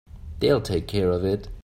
[0.39, 1.47] They'll take care of it.